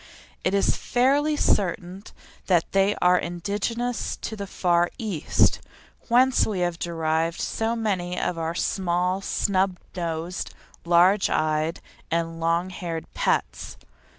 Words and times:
It 0.43 0.55
is 0.55 0.75
fairly 0.77 1.37
certain 1.37 2.01
that 2.47 2.71
they 2.71 2.95
are 3.03 3.19
indigenous 3.19 4.15
to 4.23 4.35
the 4.35 4.47
Far 4.47 4.89
East, 4.97 5.59
whence 6.07 6.43
we 6.47 6.61
have 6.61 6.79
derived 6.79 7.39
so 7.39 7.75
many 7.75 8.19
of 8.19 8.35
our 8.35 8.55
small 8.55 9.21
snub 9.21 9.77
nosed, 9.95 10.55
large 10.85 11.29
eyed, 11.29 11.81
and 12.09 12.39
long 12.39 12.71
haired 12.71 13.13
pets. 13.13 13.77